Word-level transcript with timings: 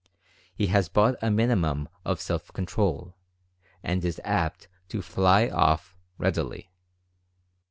He 0.55 0.65
has 0.65 0.89
but 0.89 1.15
a 1.21 1.29
mini 1.29 1.53
mum 1.53 1.87
of 2.05 2.19
self 2.19 2.51
control, 2.53 3.13
and 3.83 4.03
is 4.03 4.19
apt 4.23 4.67
to 4.89 4.99
"fly 4.99 5.47
off" 5.47 5.95
readily. 6.17 6.71